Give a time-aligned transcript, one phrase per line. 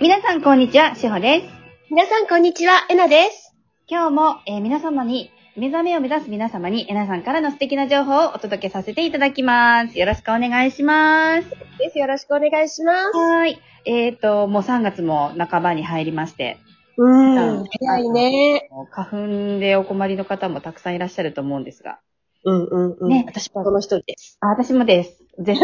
[0.00, 0.94] 皆さん、こんにちは。
[0.94, 1.48] しほです。
[1.90, 2.86] 皆さん、こんにちは。
[2.88, 3.52] えなです。
[3.88, 9.98] 今日も、えー皆様に、目覚めを目指す皆様に、えなさんからの素敵な情報をお届けさせていただきます。
[9.98, 11.50] よろしくお願いします。
[11.80, 11.98] です。
[11.98, 13.18] よろしくお願いします。
[13.18, 13.58] はーい。
[13.86, 16.58] えっ、と、もう3月も半ばに入りまして、
[16.96, 17.64] うん。
[17.64, 18.70] 早いね。
[18.92, 21.98] 花粉でお困りの方もたくさんいらっしゃると思うんですが。
[22.44, 23.08] うんうんうん。
[23.08, 24.38] ね私もこの一人です。
[24.42, 25.24] あ、私もです。
[25.40, 25.58] 絶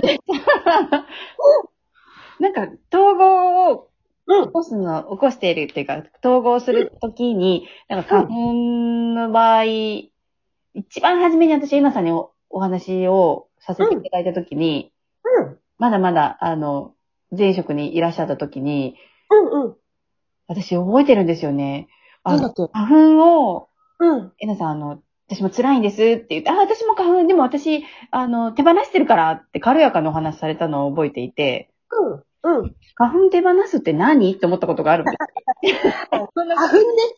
[0.00, 0.20] 対。
[2.40, 3.88] なんか、統合を
[4.28, 4.52] うん起。
[4.52, 8.52] こすの、起こしているっていうか、統合するときに、なんか花粉
[9.14, 14.92] の場合、一番初めに私、エナさんにおお話をさせていただいたときに、
[15.40, 15.58] うん。
[15.78, 16.94] まだまだ、あの、
[17.36, 18.96] 前職にいらっしゃったときに、
[19.30, 19.76] うんうん。
[20.48, 21.88] 私覚えてるんですよね。
[22.22, 23.68] あの、花粉を、
[23.98, 24.32] うん。
[24.38, 32.22] エナさん、あの、私も辛いんですって言って、あ、私も花粉、でも私、あの、手放してるからって軽やかなお話されたのを覚えていて、うん。
[32.42, 32.76] うん。
[32.94, 34.32] 花粉手放すって何？
[34.34, 35.16] って思ったことがあるんです。
[36.10, 36.54] 花粉ね、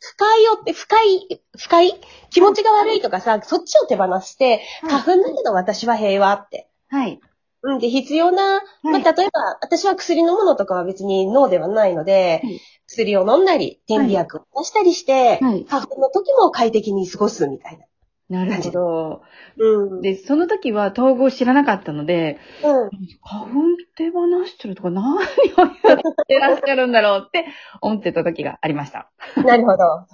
[0.00, 2.00] 不快よって、不快、不快？
[2.30, 6.68] 気持ちが悪いとかさ、そっちを手放して、花粉だけど私は平和って。
[6.88, 7.20] はい。
[7.62, 7.78] うん。
[7.78, 12.60] で、必要な、まあ、例えば、私は薬飲むのとかは別に脳ではないので、はい
[12.90, 17.84] 薬を飲んだり、点鼻薬を出したりして、はい花粉の時も快適に過ごすみたいな。
[18.28, 19.22] なるほど。
[19.56, 20.00] うん。
[20.02, 22.90] で、その時は統合知らなかったので、うん。
[23.22, 23.50] 花粉
[23.96, 27.46] 手放してるとか何をやってらっしゃるんだろうって
[27.80, 29.10] 思ってた時がありました。
[29.36, 29.84] なるほど。
[29.84, 30.06] は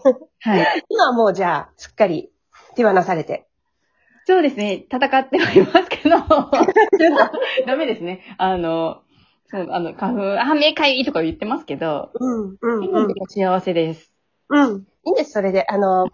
[0.62, 0.85] い。
[0.89, 2.31] 今はもうじゃあ、すっかり
[2.77, 3.48] 手放されて。
[4.27, 4.87] そうですね。
[4.91, 6.17] 戦ってはいますけど、
[7.67, 8.20] ダメですね。
[8.39, 9.03] あの、
[9.47, 14.15] そう、あの、花粉、あ、目かゆいとか言ってますけど、うん、うん、今でも幸せです。
[14.48, 14.87] うん。
[15.05, 15.67] いいんです、それで。
[15.69, 16.09] あの、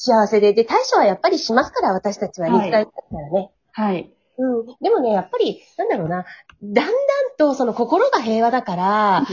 [0.00, 0.52] 幸せで。
[0.52, 3.50] で、対処はやっぱりしますから、私たちははい肉体だからね。
[3.72, 4.12] はい。
[4.38, 4.66] うん。
[4.80, 6.24] でもね、やっぱり、なんだろうな、
[6.62, 6.92] だんだん
[7.36, 9.26] とその心が平和だから、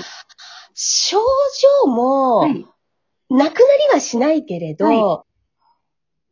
[0.74, 1.20] 症
[1.84, 2.66] 状も、はい。
[3.30, 3.54] なくなり
[3.94, 5.24] はしないけれど、は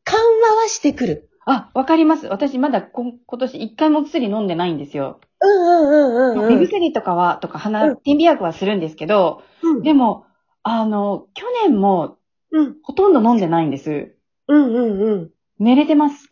[0.04, 0.20] 緩
[0.56, 1.30] 和はしてくる。
[1.46, 2.28] あ、わかります。
[2.28, 5.20] 私まだ今年一回もお薬飲んでないんですよ。
[5.42, 6.60] うんうんうんうんうん。
[6.60, 10.26] 目薬とかは、とかう鼻、ん点鼻薬はするんですけど、うんでも、
[10.64, 12.18] あの、去年も
[12.52, 14.16] うんほとんど飲んでないんです。
[14.48, 15.31] うんうんうん。
[15.59, 16.28] 寝れてます。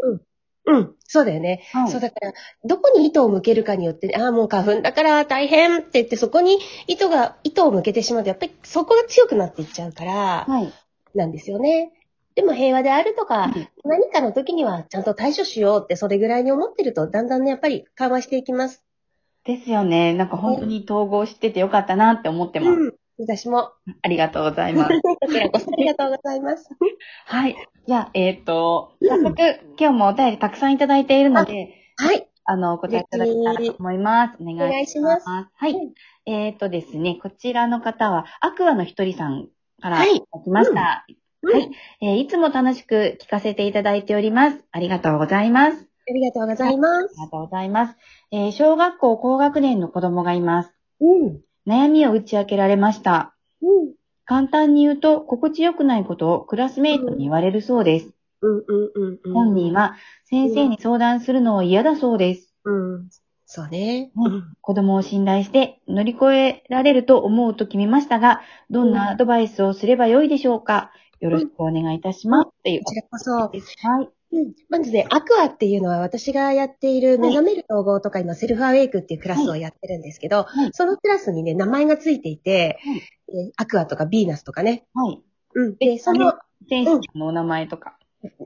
[0.66, 0.96] うん。
[1.00, 1.64] そうだよね。
[1.72, 2.34] はいそうだから、
[2.64, 10.72] どこに糸を向けるかによって、ああ、もう花粉だから大変って言って、そこに糸が、糸を向けてしまうと、やっぱりそこが強くなっていっちゃうから、はい。
[11.16, 11.92] なんですよね。
[12.36, 18.84] でも平和であるとか、はい何かの時にはちゃんと対処しようって、それぐらいに思ってると、だんだんね、やっぱり緩和していきます。
[19.44, 20.14] ですよね。
[20.14, 22.80] なんか本当に統合しててよかったなって思ってます。
[22.80, 22.94] うん。
[23.22, 23.72] 私も、
[24.02, 24.90] ありがとうございます。
[25.02, 26.70] こちらこそありがとうございます。
[27.26, 27.56] はい。
[27.88, 32.28] じゃあ、えっ、と、うん早速、今日もお便りたくさんいただいているので、はい。
[32.46, 34.38] あの、お答えいただけたらと思います。
[34.40, 35.26] お願いします。
[35.28, 35.72] はい。
[35.72, 35.94] うん
[36.26, 39.48] えっ、とですね、こちらの方は、アクアのひとりさん
[39.82, 41.06] からはいいただきました。
[41.08, 41.22] うん
[41.54, 41.72] はい
[42.02, 44.64] えーいつも楽しく聞かせていただいております。
[44.72, 45.88] ありがとうございます。
[46.08, 47.08] ありがとうございますあり。
[47.18, 47.98] がとうございます。
[48.32, 50.74] えー小学校高学年の子供がいます。
[51.00, 51.42] うん。
[51.68, 53.36] 悩みを打ち明けられました。
[53.62, 53.94] うん。
[54.26, 58.10] 簡単に言うと、心地よくないことをクラスメイトに言われるそうです。
[58.42, 59.34] うんうんうんうん。
[59.34, 59.96] 本人は
[60.26, 62.54] 先生に相談するのを嫌だそうです。
[62.64, 63.10] うん。
[63.46, 64.12] そうね。
[64.16, 72.48] うん子供を信頼して乗り越えられると思うと決めましたが、どんなアドバイスをすればよいでしょうかよろしくお願いいたします。
[72.48, 73.32] っていうこちらこそ。
[73.32, 74.10] はい。
[74.32, 74.54] うん。
[74.70, 82.80] まずね、アクアっていうのは私がやっている目覚める統合とか今セルフアウェイクっていうクラスをやってるんですけど、はいそのクラスにね、名前がついていて、
[83.30, 84.86] えーアクアとかビーナスとかね。
[84.94, 85.22] はい。
[85.56, 85.78] うん。
[85.78, 86.34] で、その、
[86.70, 87.98] 選手のお名前とか。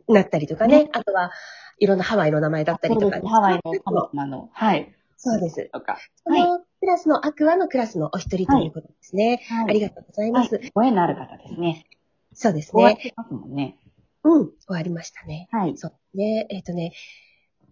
[0.08, 0.90] なったりとかね。
[0.94, 1.32] あとは、
[1.80, 3.80] いろんなハワイの名前だったりとか、そうですハワイの神
[4.14, 4.50] 様の。
[4.54, 4.96] はい。
[5.18, 5.70] そうです。
[5.72, 5.98] とか。
[6.24, 9.42] そのクラスのアクアのクラスのお一人ということですね。
[9.50, 9.66] はい。
[9.66, 10.56] ありがとうございます。
[10.56, 11.86] はいご縁のある方ですね。
[12.34, 12.84] そうですね。
[12.84, 13.78] 終わってますもんね。
[14.26, 14.46] うん。
[14.46, 15.48] 終わりましたね。
[15.52, 15.78] はい。
[15.78, 16.48] そうね。
[16.50, 16.94] えっ、とね、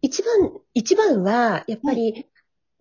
[0.01, 2.27] 一番、一番は、やっぱり、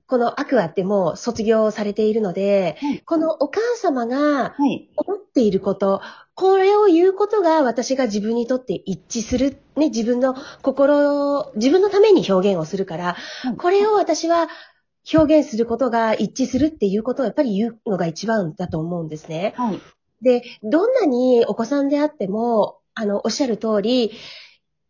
[0.07, 4.91] このアクアってもう卒業されているので、はいこのお母様がはい。
[4.97, 6.03] 思っていること、
[6.35, 9.57] これを言うことが私が自分にとって一致する。
[9.77, 14.49] ね、自分の心を、自分のために表現をするから、はいこれを私は
[15.11, 19.55] 表現することが一致するっていうことをやっぱり言うのが一番だと思うんですね。
[19.57, 19.81] はい。
[20.21, 24.13] で、どんなにお子さんであっても、あの、おっしゃる通り、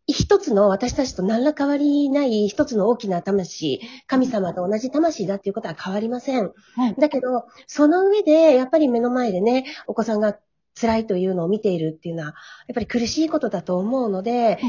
[0.05, 6.51] 一つの私たちと何ら変わりない一つの大きな魂、神様と同じ魂だっていうことは変わりません。
[6.75, 6.95] はい。
[6.99, 10.37] だけど、その上で、やっぱり目の前でね、お子さんが
[10.79, 12.35] 辛いというのを見ているっていうのは、
[12.67, 14.59] やっぱり苦しいことだと思うので、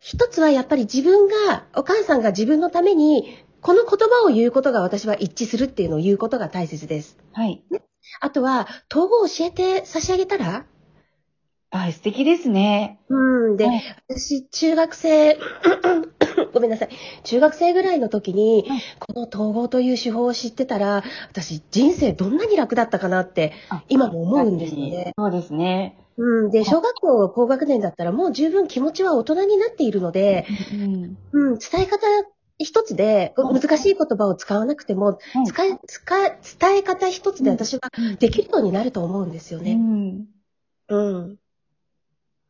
[0.00, 7.18] 一つはやっぱり自分が、お母さんが自分のために、この言葉を言うことが私は一致するっていうのを言うことが大切です。
[7.32, 7.62] はい。
[8.20, 10.64] あとは、統合教えて差し上げたら
[11.72, 12.98] あ、素敵ですね。
[13.08, 13.56] うん。
[13.56, 15.38] で、はい私、中学生、
[16.52, 16.88] ごめんなさい。
[17.22, 25.12] 中学生ぐらいの時に、はいこの統合という手法を知ってたら、私、人生どんなに楽だったかなって、あ今も思うんですよね。
[25.16, 25.96] そうですね。
[26.16, 26.50] うん。
[26.50, 31.16] で、小学校高学年だったら、もう十分気持ちは大人になっているので、うん。
[31.32, 32.06] うん、伝え方
[32.58, 37.80] 一つで、はい難しい言葉を使わなくても、はい使い、使い、伝え方一つで私は
[38.18, 39.74] できるようになると思うんですようね。
[39.76, 40.26] ん。
[40.88, 41.38] うん。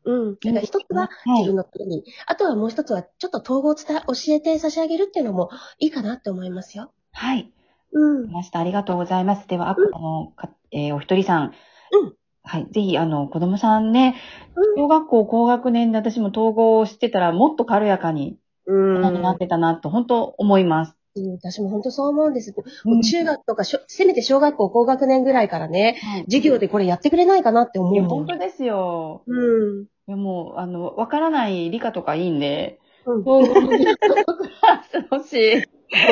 [0.04, 0.34] うん。
[0.34, 6.92] だから一つははい自分のために、あとはもう一つはちょっと統合を伝え、教えて差し上げるっていうのもいいかなって思いますよ。
[7.12, 7.52] はい。
[7.92, 8.30] うん。
[8.30, 8.60] ました。
[8.60, 9.46] ありがとうございます。
[9.48, 11.54] では、ああの、かえーお一人さん。
[11.92, 12.66] うんはい。
[12.72, 14.16] ぜひ、あの、子供さんね、
[14.56, 19.00] うん小学校高学年で私も統合をしてたら、もっと軽やかにうん。
[19.02, 20.96] 大人になってたなと、本当思います。
[21.16, 22.54] うん私も本当そう思うんです。
[22.84, 28.26] うん中学とかしょ、せめて小学校高学年ぐらいからね、はい授業でこれやってくれないかなって思いや、うもん。
[28.26, 29.22] 本当ですよ。
[29.26, 29.84] うん。
[29.84, 33.20] いや、もう、あの、わからない理科とかいいんで、うん。
[33.20, 35.62] 統合の授業とかしい。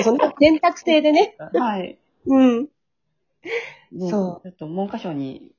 [0.02, 1.36] その選択制でね。
[1.38, 1.98] はい。
[2.26, 2.68] うん。
[3.92, 5.52] ねそうちょっと文科省に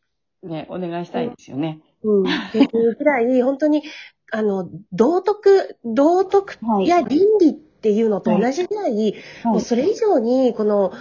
[0.44, 1.82] ね、お願いしたいですよね。
[2.04, 2.24] うん。
[2.24, 3.84] っていうぐらい、本当に、
[4.32, 7.69] あの、道徳、道徳はいや倫理ってい
[8.02, 9.16] うのと同じぐらい、
[9.46, 10.92] もうそれ以上に、この、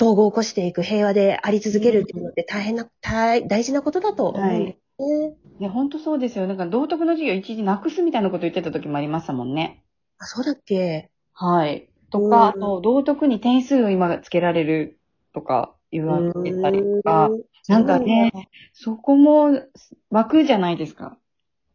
[0.00, 5.36] 統合を起こしていく平和であり続けるっていうのって大変な、大大事なことだと思うんですね。
[5.60, 6.48] いや、本当そうですよ。
[6.48, 9.84] なんか道徳の授業一時なくすみたいなこと言ってた時もありましたもんね。
[10.18, 11.10] あ、そうだっけ？
[11.32, 11.88] はい。
[12.10, 14.98] とか、あうんと、道徳に点数を今つけられる
[15.32, 19.62] とか言われてたりとか、うんなんかね、そこも
[20.10, 21.16] 枠じゃないですか。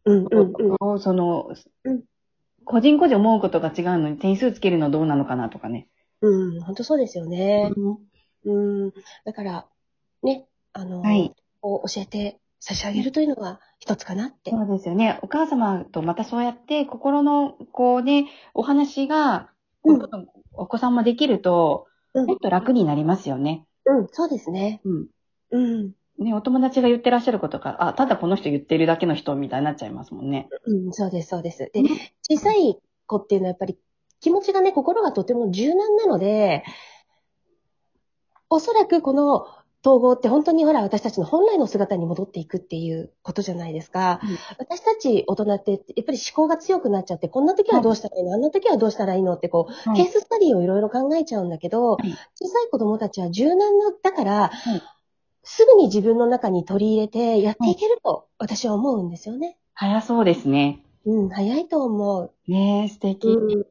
[0.04, 0.52] うんうん
[0.90, 1.00] うん。
[1.00, 1.50] その、
[1.84, 2.02] うん
[2.70, 5.88] 個人個人思うことが違うのに点数つけるのどうなのかなとかね。
[6.20, 7.72] うん、本当そうですよね。
[8.44, 8.52] う
[8.86, 8.92] ん。
[9.24, 9.66] だから、
[10.22, 11.34] ね、あの、はい。
[11.62, 14.52] 教えて差し上げるというのは一つかなって。
[14.52, 15.18] そうですよね。
[15.22, 19.50] お母様とまたそうやって心の、こうね、お話が、
[19.82, 23.66] うんお子さんもできると、うんもっと楽になりますよね。
[23.84, 24.80] うん、そうですね。
[24.84, 25.06] うん。
[25.50, 25.92] うん。
[26.20, 30.48] ね、お友達が言ってらっしゃることが、あ、ただこの人言ってるだけの人みたいになっちゃいますもんね。
[30.66, 31.70] うん、そうです、そうです。
[31.72, 31.86] でうん、
[32.28, 33.78] 小さい子っていうのはやっぱり
[34.20, 36.62] 気持ちがね、心がとても柔軟なので、
[38.50, 39.46] おそらくこの
[39.82, 44.20] 統合って本当にほら私たちの本来の姿に戻っていくっていうことじゃないですか。
[44.22, 44.36] うん。
[44.58, 49.36] 私たち大人ってやっぱり思考が強くなっちゃって、こんな時はどうしたらいいの、あんな時はどうしたらいいの？
[49.36, 54.50] ってこう、はいケーススタディをいろいろ考えちゃうんだけど、い小さい子供たちは柔軟な、だから、い
[55.42, 59.56] すぐに自分の中に取り入れてやっていけると私は思うんですよね。
[59.74, 60.84] 早そうですね。
[61.06, 62.32] うん、早いと思う。
[62.50, 63.28] ねえ、素敵。
[63.28, 63.64] うん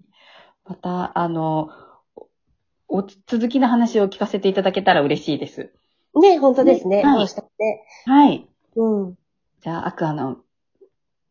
[0.69, 1.71] また、あの、
[2.87, 5.71] おお続きの話を聞かせていただけたら嬉しいです。
[6.13, 6.97] ね、本当ですね。
[6.97, 7.83] ねはいしたって。
[8.05, 8.47] はい。
[8.75, 9.15] うん。
[9.61, 10.37] じゃあ、アクアの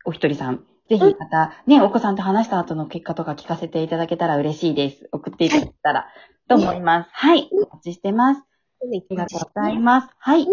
[0.05, 5.09] お一人さん、ぜひまた、ね、お子さんと話した後の結果とか聞かせていただけたら嬉しいです。
[5.13, 6.09] 送っていただけたら、
[6.49, 7.11] と思います。
[7.13, 7.49] はい。
[7.53, 8.43] お待ちしてます。
[8.81, 10.09] ありがとうございます。
[10.19, 10.47] はい。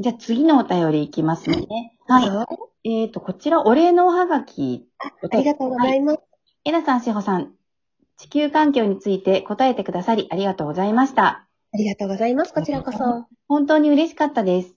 [0.00, 1.96] じゃあ、次のお便りいきますね。
[2.06, 2.26] はい。
[2.84, 3.02] い。
[3.02, 4.88] えっ、と、こちら、お礼のおはがき。
[4.98, 6.20] ありがとうございます。
[6.64, 7.52] えなさん、しほさん、
[8.16, 11.46] 地球環境について答えてくださりありがとうございました。
[11.72, 12.52] ありがとうございます。
[12.52, 12.98] こちらこそ。
[13.46, 14.74] 本当に嬉しかったです。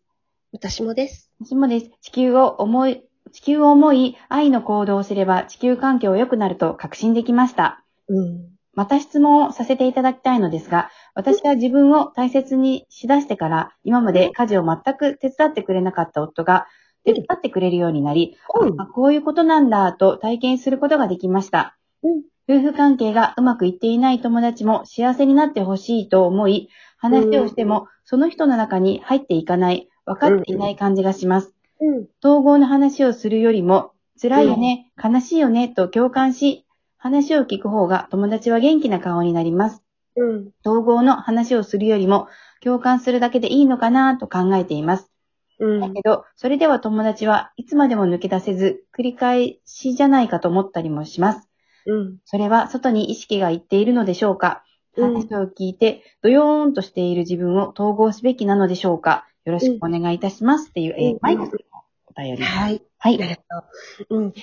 [0.51, 1.31] 私もです。
[1.43, 1.91] 私もです。
[2.01, 7.83] 地球を思い、地球を思い、愛の行動をすれば地球環境良くなると確信できました。
[8.07, 8.49] うん。
[8.73, 16.67] また質問をさせていただきたいのですが、私は自分を大切にしだしてから、今まで家事を全く手伝ってくれなかった夫が、
[17.03, 21.77] 手伝ってくれるようになり、うんあこういうことなんだと体験することができました。
[22.03, 31.53] うん夫婦関係がうまくいっていない友達も幸せになってほしいと思い、話をしても、その人の中に入っていかない、分かっていない感じがします。
[31.79, 32.07] うん。
[32.23, 36.65] 統合の話をするよりも、辛いよね、悲しいよね、と共感し、
[37.01, 39.81] 話を聞く方が友達は元気な顔になります。
[40.15, 40.51] うん。
[40.63, 42.27] 統合の話をするよりも、
[42.61, 45.11] 共感するだけでいいのかなと考えています。
[45.59, 45.79] うん。
[45.79, 51.49] だけど、それでは友達はいつまでも抜け出せず、繰り返しじゃないかと思ったりもします。
[51.87, 52.17] うん。
[52.25, 54.63] それは外に意識がいっているのでしょうか？
[54.95, 59.25] うん話を聞いて、ドヨーンとしている自分を統合すべきなのでしょうか？
[59.45, 60.69] よろしくお願いいたします。
[60.69, 61.43] っていう、えうんーマイク
[62.05, 62.49] お便りです。
[62.49, 62.83] はい。
[62.99, 63.17] はい。
[63.17, 63.61] なるほ
[64.13, 64.17] ど。
[64.17, 64.33] うん。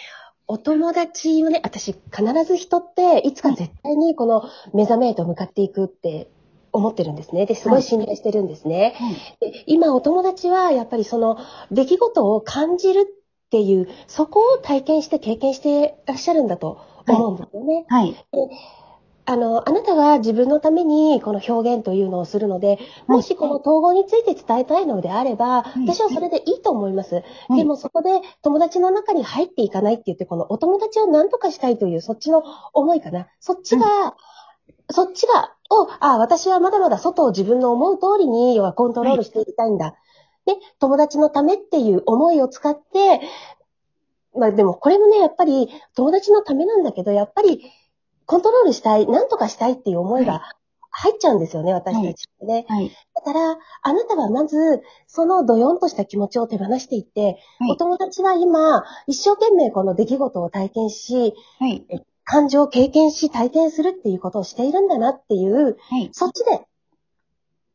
[0.48, 6.30] お友達をね、私必ず人っていつか絶対にこの目覚めへと向かっていくって
[6.72, 7.44] 思ってるんですね。
[7.44, 8.94] で、すごい信頼してるんですね。
[9.40, 11.36] で今お友達はやっぱりその
[11.70, 17.84] 出来事を感じるっていう、そこを体験して経験してらっしゃるんだと思うんですよね。
[17.88, 18.16] はい。
[19.30, 27.16] あの、あなたは自分のためにこの表現というのをするので、もしこの統合について伝えたいのであれば、い私はそれでいいと思います。
[27.16, 32.42] はいでもそこで友達の中に入っていかないって言って、このお友達を何とかしたいというそっちの
[32.72, 33.26] 思いかな。
[33.38, 34.16] そっちが、
[34.90, 39.94] そっちが、を、あ、私はまだまだ外を自分の思う通りに、要はコントロールしていきたいんだ。
[40.46, 43.20] で、友達のためっていう思いを使って、
[44.34, 47.70] まあでもこれもね、やっぱり友達のためなんだけど、やっぱり
[48.28, 50.42] コントロールしたい、なんとかしたいっていう思いが
[50.90, 52.66] 入っちゃうんですよね、私たちってね。
[52.68, 52.92] はい。
[53.14, 61.86] だから、あなたはまず、そのドヨンとした気持ちを手放していって、はいお友達は今、一生懸命この出来事を体験し、はい。
[62.24, 66.10] 感情を経験し、体験するっていうことをしているんだなっていう、はい。
[66.12, 66.66] そっちで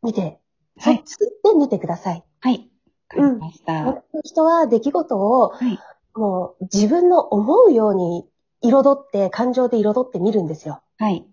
[0.04, 0.40] 見て、
[0.78, 1.18] はいそっち
[1.52, 2.24] で見てください。
[2.42, 2.70] はい。
[3.16, 3.86] わかりました。
[3.86, 5.80] 本当に人は出来事を、はい。
[6.14, 8.28] もう自分の思うように
[8.64, 10.82] 彩って、感情で彩って見るんですよ。
[10.98, 11.26] はい。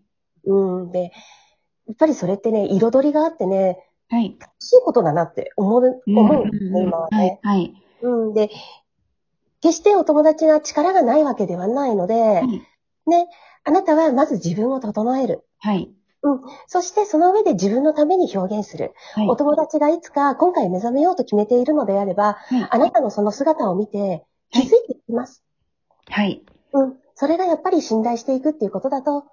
[0.44, 0.92] うん。
[0.92, 1.12] で、
[1.86, 4.36] やっぱりそれってね、彩りがあってね、はい。
[4.38, 7.40] 楽しいことだなって思う、思うんですね、今ははいね。。
[7.42, 7.74] はい。
[8.02, 8.34] うん。
[8.34, 8.50] で、
[9.60, 12.48] 決してお友達が力がないわけではないので、はい。
[13.06, 13.28] ね、
[13.64, 15.44] あなたはまず自分を整える。
[15.58, 15.90] はい。
[16.66, 18.92] そしてその上で自分のために表現する。
[19.14, 19.28] はい。
[19.28, 25.42] お友達がいつか今回目覚めようと決めているのであれば、はいあなたのその姿を見て気づいていきます。
[26.08, 26.42] はい。
[26.72, 26.99] うん。
[27.20, 29.26] それがやっぱり信頼していくっていうことだと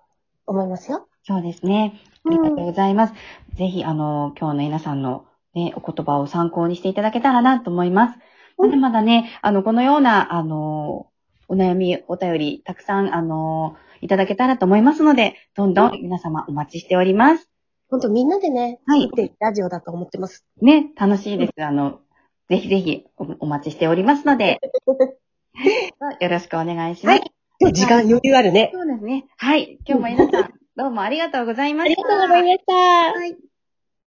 [0.45, 1.07] 思いますよ。
[1.23, 2.01] そうですね。
[2.25, 3.13] ありがとうございます。
[3.55, 8.19] ぜひ、あの、今日の皆さんのね、お言葉を参考にしていただけたらなと思います。
[8.57, 11.07] うんまだまだね、あの、このような、あの、
[11.47, 17.49] お悩み、お便り、たくさん、あの、いただけたらと思いますので、どんどん皆様お待ちしております。
[17.89, 20.45] 本当みんなでね、はいラジオだと思ってます。
[20.61, 21.53] ね、楽しいです。
[21.63, 22.01] あの、
[22.49, 24.59] ぜひぜひおお待ちしておりますので、
[26.19, 27.19] よろしくお願いします。
[27.19, 28.69] はい今日時間余裕あるね。
[28.71, 29.25] そうですね。
[29.37, 29.79] はい。
[29.87, 32.01] 今日も皆さん、どうもありがとうございました。
[32.01, 32.73] ありがとうございました。
[32.73, 33.46] はい。